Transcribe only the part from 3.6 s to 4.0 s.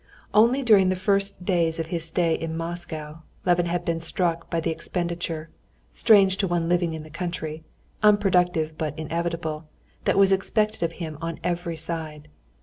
had been